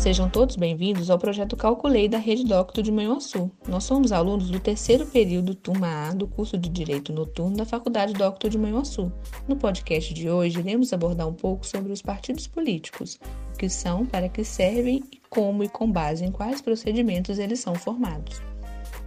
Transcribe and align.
Sejam 0.00 0.30
todos 0.30 0.56
bem-vindos 0.56 1.10
ao 1.10 1.18
projeto 1.18 1.58
Calculei 1.58 2.08
da 2.08 2.16
Rede 2.16 2.42
Docto 2.42 2.82
de 2.82 2.90
Manhuaçu. 2.90 3.50
Nós 3.68 3.84
somos 3.84 4.12
alunos 4.12 4.48
do 4.48 4.58
terceiro 4.58 5.04
período 5.04 5.54
Turma 5.54 6.08
A 6.08 6.14
do 6.14 6.26
curso 6.26 6.56
de 6.56 6.70
Direito 6.70 7.12
Noturno 7.12 7.58
da 7.58 7.66
Faculdade 7.66 8.14
Docto 8.14 8.48
de 8.48 8.56
Manhuaçu. 8.56 9.12
No 9.46 9.56
podcast 9.56 10.14
de 10.14 10.30
hoje, 10.30 10.58
iremos 10.58 10.94
abordar 10.94 11.28
um 11.28 11.34
pouco 11.34 11.66
sobre 11.66 11.92
os 11.92 12.00
partidos 12.00 12.46
políticos, 12.46 13.20
o 13.54 13.58
que 13.58 13.68
são, 13.68 14.06
para 14.06 14.26
que 14.30 14.42
servem 14.42 15.04
como 15.28 15.62
e 15.62 15.68
com 15.68 15.92
base 15.92 16.24
em 16.24 16.32
quais 16.32 16.62
procedimentos 16.62 17.38
eles 17.38 17.60
são 17.60 17.74
formados. 17.74 18.40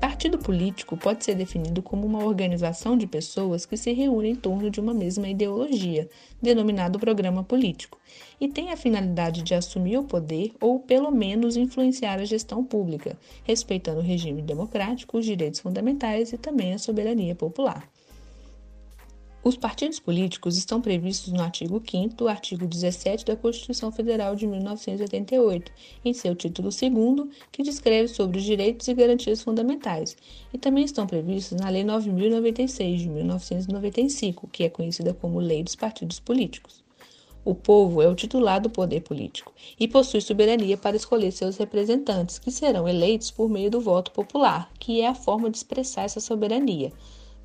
Partido 0.00 0.38
político 0.38 0.94
pode 0.94 1.24
ser 1.24 1.34
definido 1.34 1.82
como 1.82 2.06
uma 2.06 2.22
organização 2.22 2.98
de 2.98 3.06
pessoas 3.06 3.64
que 3.64 3.78
se 3.78 3.92
reúnem 3.92 4.32
em 4.32 4.36
torno 4.36 4.70
de 4.70 4.78
uma 4.78 4.92
mesma 4.92 5.26
ideologia, 5.26 6.08
denominado 6.40 6.98
programa 6.98 7.42
político, 7.42 7.98
e 8.38 8.46
tem 8.46 8.70
a 8.70 8.76
finalidade 8.76 9.42
de 9.42 9.54
assumir 9.54 9.96
o 9.96 10.04
poder 10.04 10.52
ou, 10.60 10.78
pelo 10.78 11.10
menos, 11.10 11.56
influenciar 11.56 12.20
a 12.20 12.26
gestão 12.26 12.62
pública, 12.62 13.18
respeitando 13.44 14.00
o 14.00 14.04
regime 14.04 14.42
democrático, 14.42 15.16
os 15.16 15.24
direitos 15.24 15.60
fundamentais 15.60 16.32
e 16.32 16.38
também 16.38 16.74
a 16.74 16.78
soberania 16.78 17.34
popular. 17.34 17.88
Os 19.46 19.56
partidos 19.56 20.00
políticos 20.00 20.58
estão 20.58 20.80
previstos 20.80 21.32
no 21.32 21.40
artigo 21.40 21.80
5 21.80 22.26
artigo 22.26 22.66
17 22.66 23.24
da 23.24 23.36
Constituição 23.36 23.92
Federal 23.92 24.34
de 24.34 24.44
1988, 24.44 25.70
em 26.04 26.12
seu 26.12 26.34
título 26.34 26.68
2 26.68 27.28
que 27.52 27.62
descreve 27.62 28.08
sobre 28.08 28.38
os 28.38 28.44
direitos 28.44 28.88
e 28.88 28.94
garantias 28.94 29.42
fundamentais, 29.42 30.16
e 30.52 30.58
também 30.58 30.82
estão 30.82 31.06
previstos 31.06 31.60
na 31.60 31.68
Lei 31.68 31.84
9096 31.84 33.02
de 33.02 33.08
1995, 33.08 34.48
que 34.48 34.64
é 34.64 34.68
conhecida 34.68 35.14
como 35.14 35.38
Lei 35.38 35.62
dos 35.62 35.76
Partidos 35.76 36.18
Políticos. 36.18 36.82
O 37.44 37.54
povo 37.54 38.02
é 38.02 38.08
o 38.08 38.16
titular 38.16 38.60
do 38.60 38.68
poder 38.68 39.02
político 39.02 39.52
e 39.78 39.86
possui 39.86 40.20
soberania 40.20 40.76
para 40.76 40.96
escolher 40.96 41.30
seus 41.30 41.56
representantes, 41.56 42.40
que 42.40 42.50
serão 42.50 42.88
eleitos 42.88 43.30
por 43.30 43.48
meio 43.48 43.70
do 43.70 43.80
voto 43.80 44.10
popular, 44.10 44.68
que 44.80 45.02
é 45.02 45.06
a 45.06 45.14
forma 45.14 45.48
de 45.48 45.56
expressar 45.56 46.02
essa 46.02 46.18
soberania. 46.18 46.90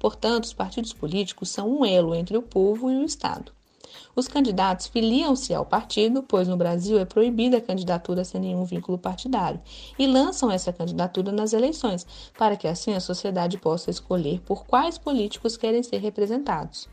Portanto, 0.02 0.46
os 0.46 0.54
partidos 0.54 0.94
políticos 0.94 1.50
são 1.50 1.70
um 1.70 1.86
elo 1.86 2.16
entre 2.16 2.36
o 2.36 2.42
povo 2.42 2.90
e 2.90 2.98
o 2.98 3.06
Estado. 3.06 3.52
Os 4.16 4.28
candidatos 4.28 4.88
filiam-se 4.88 5.54
ao 5.54 5.64
partido, 5.64 6.24
pois 6.24 6.48
no 6.48 6.58
Brasil 6.58 6.98
é 6.98 7.06
proibida 7.06 7.58
a 7.58 7.62
candidatura 7.62 8.24
sem 8.24 8.42
nenhum 8.42 8.64
vínculo 8.64 8.98
partidário, 8.98 9.62
e 10.00 10.08
lançam 10.08 10.50
essa 10.50 10.74
candidatura 10.74 11.32
nas 11.32 11.54
eleições, 11.54 12.08
para 12.36 12.58
que 12.58 12.68
assim 12.68 12.96
a 12.96 13.00
sociedade 13.00 13.60
possa 13.60 13.92
escolher 13.92 14.40
por 14.40 14.66
quais 14.66 14.98
políticos 14.98 15.56
querem 15.56 15.84
ser 15.84 16.00
representados. 16.00 16.90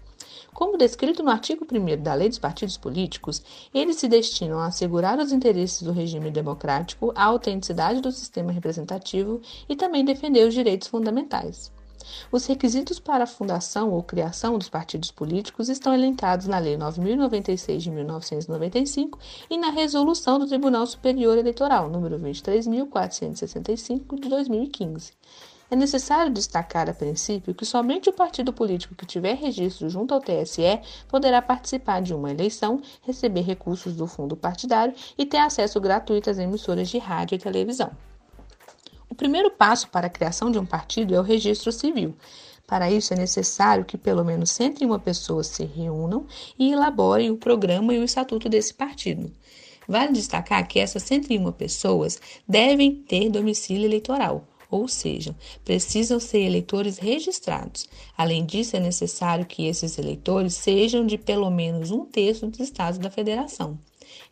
Como 0.52 0.76
descrito 0.76 1.22
no 1.22 1.30
artigo 1.30 1.64
1 1.64 2.02
da 2.02 2.12
Lei 2.12 2.28
dos 2.28 2.38
Partidos 2.38 2.76
Políticos, 2.76 3.42
eles 3.72 3.96
se 3.96 4.06
destinam 4.06 4.58
a 4.58 4.66
assegurar 4.66 5.18
os 5.18 5.32
interesses 5.32 5.80
do 5.80 5.92
regime 5.92 6.30
democrático, 6.30 7.10
a 7.14 7.24
autenticidade 7.24 8.02
do 8.02 8.12
sistema 8.12 8.52
representativo 8.52 9.40
e 9.66 9.74
também 9.74 10.04
defender 10.04 10.46
os 10.46 10.52
direitos 10.52 10.88
fundamentais. 10.88 11.72
Os 12.30 12.46
requisitos 12.46 12.98
para 12.98 13.24
a 13.24 13.26
fundação 13.26 13.90
ou 13.90 14.02
criação 14.02 14.58
dos 14.58 14.68
partidos 14.68 15.10
políticos 15.10 15.68
estão 15.68 15.94
elencados 15.94 16.46
na 16.46 16.58
Lei 16.58 16.76
9096 16.76 17.82
de 17.82 17.90
1995 17.90 19.18
e 19.50 19.56
na 19.56 19.70
Resolução 19.70 20.38
do 20.38 20.46
Tribunal 20.46 20.86
Superior 20.86 21.38
Eleitoral, 21.38 21.88
número 21.88 22.18
23.465 22.18 24.20
de 24.20 24.28
2015. 24.28 25.12
É 25.70 25.76
necessário 25.76 26.32
destacar 26.32 26.88
a 26.88 26.94
princípio 26.94 27.54
que 27.54 27.66
somente 27.66 28.08
o 28.08 28.12
partido 28.12 28.54
político 28.54 28.94
que 28.94 29.04
tiver 29.04 29.34
registro 29.34 29.90
junto 29.90 30.14
ao 30.14 30.20
TSE 30.20 30.80
poderá 31.08 31.42
participar 31.42 32.00
de 32.00 32.14
uma 32.14 32.30
eleição, 32.30 32.80
receber 33.02 33.42
recursos 33.42 33.94
do 33.94 34.06
fundo 34.06 34.34
partidário 34.34 34.94
e 35.18 35.26
ter 35.26 35.38
acesso 35.38 35.78
gratuito 35.78 36.30
às 36.30 36.38
emissoras 36.38 36.88
de 36.88 36.96
rádio 36.96 37.34
e 37.34 37.38
televisão 37.38 37.90
primeiro 39.18 39.50
passo 39.50 39.88
para 39.88 40.06
a 40.06 40.10
criação 40.10 40.50
de 40.50 40.58
um 40.58 40.64
partido 40.64 41.14
é 41.14 41.18
o 41.18 41.24
registro 41.24 41.72
civil. 41.72 42.14
Para 42.66 42.90
isso, 42.90 43.12
é 43.12 43.16
necessário 43.16 43.84
que 43.84 43.98
pelo 43.98 44.24
menos 44.24 44.50
101 44.52 44.98
pessoas 45.00 45.48
se 45.48 45.64
reúnam 45.64 46.24
e 46.58 46.70
elaborem 46.70 47.28
o 47.30 47.36
programa 47.36 47.92
e 47.92 47.98
o 47.98 48.04
estatuto 48.04 48.48
desse 48.48 48.72
partido. 48.72 49.30
Vale 49.88 50.12
destacar 50.12 50.66
que 50.68 50.78
essas 50.78 51.02
101 51.02 51.50
pessoas 51.52 52.20
devem 52.46 52.94
ter 52.94 53.28
domicílio 53.28 53.86
eleitoral, 53.86 54.46
ou 54.70 54.86
seja, 54.86 55.34
precisam 55.64 56.20
ser 56.20 56.40
eleitores 56.40 56.98
registrados. 56.98 57.88
Além 58.16 58.46
disso, 58.46 58.76
é 58.76 58.80
necessário 58.80 59.46
que 59.46 59.66
esses 59.66 59.98
eleitores 59.98 60.54
sejam 60.54 61.04
de 61.04 61.18
pelo 61.18 61.50
menos 61.50 61.90
um 61.90 62.04
terço 62.04 62.46
dos 62.46 62.60
estados 62.60 62.98
da 62.98 63.10
federação. 63.10 63.78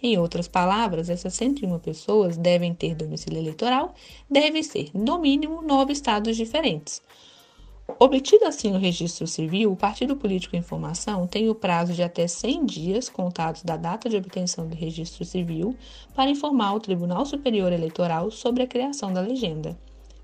Em 0.03 0.19
outras 0.19 0.49
palavras, 0.49 1.09
essas 1.09 1.35
101 1.35 1.79
pessoas 1.79 2.37
devem 2.37 2.75
ter 2.75 2.95
domicílio 2.95 3.39
eleitoral, 3.39 3.95
devem 4.31 4.63
ser, 4.63 4.91
no 4.95 5.19
mínimo, 5.19 5.63
nove 5.63 5.93
estados 5.93 6.37
diferentes. 6.37 7.03
Obtido 7.99 8.45
assim 8.45 8.75
o 8.75 8.79
registro 8.79 9.27
civil, 9.27 9.73
o 9.73 9.77
partido 9.77 10.17
político 10.17 10.57
em 10.57 10.61
formação 10.61 11.27
tem 11.27 11.49
o 11.49 11.55
prazo 11.55 11.93
de 11.93 12.03
até 12.03 12.27
100 12.27 12.67
dias, 12.67 13.09
contados 13.09 13.63
da 13.63 13.77
data 13.77 14.09
de 14.09 14.17
obtenção 14.17 14.69
do 14.69 14.75
registro 14.75 15.25
civil, 15.25 15.75
para 16.15 16.29
informar 16.29 16.75
o 16.75 16.81
Tribunal 16.81 17.25
Superior 17.25 17.73
Eleitoral 17.73 18.31
sobre 18.31 18.65
a 18.65 18.67
criação 18.67 19.13
da 19.13 19.21
legenda. 19.21 19.79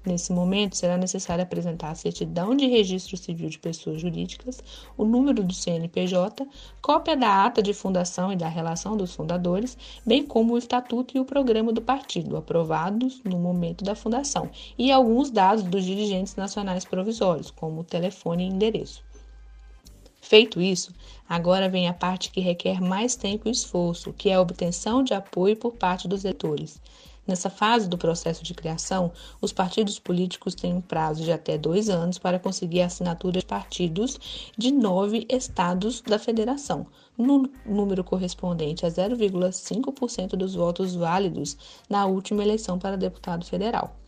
Nesse 0.04 0.32
momento, 0.32 0.76
será 0.76 0.96
necessário 0.96 1.44
apresentar 1.44 1.90
a 1.90 1.94
certidão 1.94 2.56
de 2.56 2.66
registro 2.66 3.16
civil 3.16 3.48
de 3.48 3.58
pessoas 3.58 4.00
jurídicas, 4.00 4.60
o 4.96 5.04
número 5.04 5.44
do 5.44 5.54
CNPJ, 5.54 6.44
cópia 6.80 7.16
da 7.16 7.44
ata 7.44 7.62
de 7.62 7.72
fundação 7.72 8.32
e 8.32 8.36
da 8.36 8.48
relação 8.48 8.96
dos 8.96 9.14
fundadores, 9.14 9.78
bem 10.04 10.26
como 10.26 10.54
o 10.54 10.58
estatuto 10.58 11.16
e 11.16 11.20
o 11.20 11.24
programa 11.24 11.72
do 11.72 11.80
partido, 11.80 12.36
aprovados 12.36 13.20
no 13.24 13.38
momento 13.38 13.84
da 13.84 13.94
fundação, 13.94 14.50
e 14.76 14.90
alguns 14.90 15.30
dados 15.30 15.62
dos 15.62 15.84
dirigentes 15.84 16.34
nacionais 16.34 16.84
provisórios, 16.84 17.52
como 17.52 17.84
telefone 17.84 18.42
e 18.42 18.48
endereço. 18.48 19.04
Feito 20.20 20.60
isso, 20.60 20.92
agora 21.28 21.68
vem 21.68 21.88
a 21.88 21.92
parte 21.92 22.30
que 22.30 22.40
requer 22.40 22.80
mais 22.80 23.14
tempo 23.14 23.48
e 23.48 23.52
esforço, 23.52 24.12
que 24.12 24.30
é 24.30 24.34
a 24.34 24.40
obtenção 24.40 25.02
de 25.02 25.14
apoio 25.14 25.56
por 25.56 25.74
parte 25.74 26.08
dos 26.08 26.24
eleitores. 26.24 26.80
Nessa 27.24 27.48
fase 27.48 27.88
do 27.88 27.96
processo 27.96 28.42
de 28.42 28.52
criação, 28.52 29.12
os 29.40 29.52
partidos 29.52 29.98
políticos 29.98 30.56
têm 30.56 30.74
um 30.74 30.80
prazo 30.80 31.22
de 31.22 31.30
até 31.30 31.56
dois 31.56 31.88
anos 31.88 32.18
para 32.18 32.38
conseguir 32.38 32.82
a 32.82 32.86
assinatura 32.86 33.38
de 33.38 33.46
partidos 33.46 34.50
de 34.58 34.72
nove 34.72 35.24
estados 35.28 36.00
da 36.00 36.18
federação, 36.18 36.84
no 37.16 37.48
número 37.64 38.02
correspondente 38.02 38.84
a 38.84 38.88
0,5% 38.88 40.30
dos 40.30 40.56
votos 40.56 40.96
válidos 40.96 41.56
na 41.88 42.06
última 42.06 42.42
eleição 42.42 42.76
para 42.76 42.96
deputado 42.96 43.46
federal. 43.46 44.01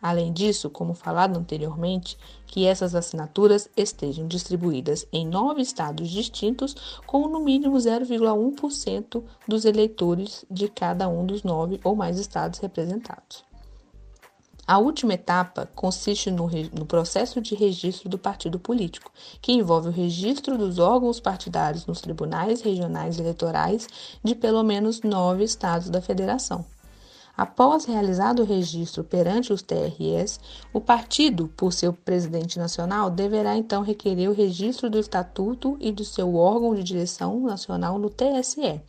Além 0.00 0.32
disso, 0.32 0.70
como 0.70 0.94
falado 0.94 1.36
anteriormente, 1.36 2.16
que 2.46 2.64
essas 2.64 2.94
assinaturas 2.94 3.68
estejam 3.76 4.26
distribuídas 4.26 5.06
em 5.12 5.26
nove 5.26 5.60
estados 5.60 6.08
distintos, 6.08 6.74
com 7.06 7.28
no 7.28 7.40
mínimo 7.40 7.76
0,1% 7.76 9.22
dos 9.46 9.66
eleitores 9.66 10.46
de 10.50 10.66
cada 10.66 11.10
um 11.10 11.26
dos 11.26 11.42
nove 11.42 11.78
ou 11.84 11.94
mais 11.94 12.18
estados 12.18 12.58
representados. 12.58 13.49
A 14.70 14.78
última 14.78 15.14
etapa 15.14 15.68
consiste 15.74 16.30
no, 16.30 16.48
no, 16.72 16.86
processo 16.86 17.40
de 17.40 17.56
registro 17.56 18.08
do 18.08 18.16
partido 18.16 18.56
político, 18.56 19.10
que 19.42 19.50
envolve 19.50 19.88
o 19.88 19.90
registro 19.90 20.56
dos 20.56 20.78
órgãos 20.78 21.18
partidários 21.18 21.86
nos 21.86 22.00
tribunais 22.00 22.60
regionais 22.60 23.18
eleitorais 23.18 23.88
de 24.22 24.32
pelo 24.32 24.62
menos 24.62 25.00
nove 25.00 25.42
estados 25.42 25.90
da 25.90 26.00
federação. 26.00 26.64
Após 27.36 27.84
realizado 27.84 28.42
o 28.42 28.46
registro 28.46 29.02
perante 29.02 29.52
os 29.52 29.60
TRS, 29.60 30.38
o 30.72 30.80
partido, 30.80 31.48
por 31.56 31.72
seu 31.72 31.92
presidente 31.92 32.56
nacional, 32.56 33.10
deverá 33.10 33.56
então 33.56 33.82
requerer 33.82 34.30
o 34.30 34.34
registro 34.34 34.88
do 34.88 35.00
estatuto 35.00 35.76
e 35.80 35.90
do 35.90 36.04
seu 36.04 36.36
órgão 36.36 36.76
de 36.76 36.84
direção 36.84 37.40
nacional 37.40 37.98
no 37.98 38.08
TSE. 38.08 38.80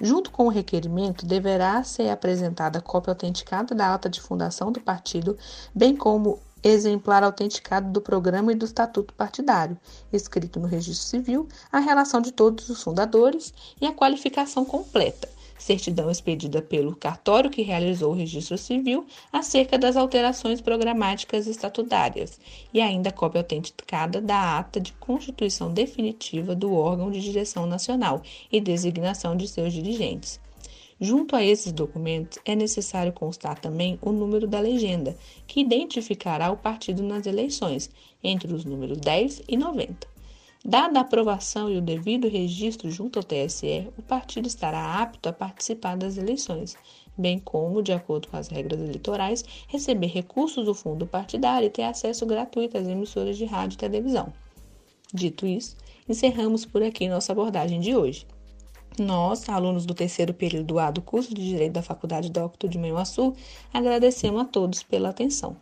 Junto 0.00 0.30
com 0.30 0.46
o 0.46 0.50
requerimento, 0.50 1.26
deverá 1.26 1.82
ser 1.82 2.08
apresentada 2.10 2.80
cópia 2.80 3.10
autenticada 3.10 3.74
da 3.74 3.94
ata 3.94 4.08
de 4.08 4.20
fundação 4.20 4.70
do 4.70 4.80
partido, 4.80 5.36
bem 5.74 5.96
como 5.96 6.38
exemplar 6.62 7.22
autenticado 7.22 7.90
do 7.90 8.00
programa 8.00 8.52
e 8.52 8.54
do 8.54 8.64
estatuto 8.64 9.14
partidário, 9.14 9.78
escrito 10.12 10.58
no 10.58 10.66
registro 10.66 11.06
civil, 11.06 11.48
a 11.70 11.78
relação 11.78 12.20
de 12.20 12.32
todos 12.32 12.68
os 12.68 12.82
fundadores 12.82 13.52
e 13.80 13.86
a 13.86 13.92
qualificação 13.92 14.64
completa, 14.64 15.28
certidão 15.58 16.10
expedida 16.10 16.62
pelo 16.62 16.94
cartório 16.94 17.50
que 17.50 17.62
realizou 17.62 18.12
o 18.12 18.16
registro 18.16 18.56
civil 18.56 19.06
acerca 19.32 19.78
das 19.78 19.96
alterações 19.96 20.60
programáticas 20.60 21.46
estatutárias 21.46 22.40
e 22.72 22.80
ainda 22.80 23.12
cópia 23.12 23.40
autenticada 23.40 24.20
da 24.20 24.58
ata 24.58 24.80
de 24.80 24.92
constituição 24.94 25.72
definitiva 25.72 26.54
do 26.54 26.72
órgão 26.72 27.10
de 27.10 27.20
direção 27.20 27.66
nacional 27.66 28.22
e 28.50 28.60
designação 28.60 29.36
de 29.36 29.48
seus 29.48 29.72
dirigentes. 29.72 30.40
Junto 31.00 31.36
a 31.36 31.44
esses 31.44 31.72
documentos, 31.72 32.38
é 32.44 32.56
necessário 32.56 33.12
constar 33.12 33.60
também 33.60 33.98
o 34.02 34.10
número 34.10 34.48
da 34.48 34.58
legenda, 34.58 35.16
que 35.46 35.60
identificará 35.60 36.50
o 36.50 36.56
partido 36.56 37.04
nas 37.04 37.24
eleições, 37.24 37.88
entre 38.22 38.52
os 38.52 38.64
números 38.64 38.98
10 38.98 39.42
e 39.46 39.56
90. 39.56 40.17
Dada 40.68 40.98
a 40.98 41.00
aprovação 41.00 41.70
e 41.70 41.78
o 41.78 41.80
devido 41.80 42.28
registro 42.28 42.90
junto 42.90 43.18
ao 43.18 43.22
TSE, 43.24 43.88
o 43.96 44.02
partido 44.02 44.46
estará 44.46 45.00
apto 45.00 45.26
a 45.26 45.32
participar 45.32 45.96
das 45.96 46.18
eleições, 46.18 46.76
bem 47.16 47.38
como, 47.38 47.82
de 47.82 47.90
acordo 47.90 48.28
com 48.28 48.36
as 48.36 48.48
regras 48.48 48.78
eleitorais, 48.78 49.42
receber 49.66 50.08
recursos 50.08 50.66
do 50.66 50.74
fundo 50.74 51.06
partidário 51.06 51.64
e 51.64 51.70
ter 51.70 51.84
acesso 51.84 52.26
gratuito 52.26 52.76
às 52.76 52.86
emissoras 52.86 53.38
de 53.38 53.46
rádio 53.46 53.76
e 53.76 53.78
televisão. 53.78 54.30
Dito 55.10 55.46
isso, 55.46 55.74
encerramos 56.06 56.66
por 56.66 56.82
aqui 56.82 57.08
nossa 57.08 57.32
abordagem 57.32 57.80
de 57.80 57.96
hoje. 57.96 58.26
Nós, 58.98 59.48
alunos 59.48 59.86
do 59.86 59.94
terceiro 59.94 60.34
período 60.34 60.78
A 60.78 60.90
do 60.90 61.00
curso 61.00 61.32
de 61.32 61.48
Direito 61.48 61.72
da 61.72 61.82
Faculdade 61.82 62.30
Doctor 62.30 62.68
de 62.68 62.76
Manhuaçu, 62.76 63.34
agradecemos 63.72 64.42
a 64.42 64.44
todos 64.44 64.82
pela 64.82 65.08
atenção. 65.08 65.56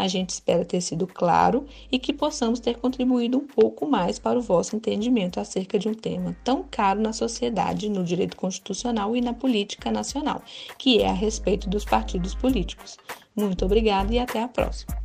A 0.00 0.08
gente 0.08 0.30
espera 0.30 0.64
ter 0.64 0.80
sido 0.80 1.06
claro 1.06 1.66
e 1.92 1.98
que 1.98 2.14
possamos 2.14 2.58
ter 2.58 2.78
contribuído 2.78 3.36
um 3.36 3.46
pouco 3.46 3.86
mais 3.86 4.18
para 4.18 4.38
o 4.38 4.40
vosso 4.40 4.74
entendimento 4.74 5.38
acerca 5.38 5.78
de 5.78 5.90
um 5.90 5.94
tema 5.94 6.34
tão 6.42 6.64
caro 6.70 7.02
na 7.02 7.12
sociedade, 7.12 7.90
no 7.90 8.02
direito 8.02 8.34
constitucional 8.34 9.14
e 9.14 9.20
na 9.20 9.34
política 9.34 9.90
nacional, 9.90 10.40
que 10.78 11.02
é 11.02 11.10
a 11.10 11.12
respeito 11.12 11.68
dos 11.68 11.84
partidos 11.84 12.34
políticos. 12.34 12.96
Muito 13.36 13.62
obrigada 13.66 14.10
e 14.14 14.18
até 14.18 14.42
a 14.42 14.48
próxima. 14.48 14.99